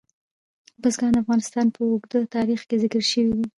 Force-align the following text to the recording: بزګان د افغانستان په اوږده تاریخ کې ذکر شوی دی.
بزګان 0.81 1.11
د 1.13 1.17
افغانستان 1.23 1.67
په 1.75 1.79
اوږده 1.89 2.19
تاریخ 2.35 2.59
کې 2.67 2.75
ذکر 2.83 3.03
شوی 3.11 3.31
دی. 3.37 3.43